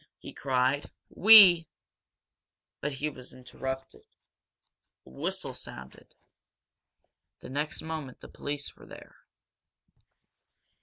[0.17, 0.89] he cried.
[1.09, 1.67] "We"
[2.81, 4.01] But he was interrupted.
[5.05, 6.15] A whistle sounded.
[7.41, 9.17] The next moment the police were there.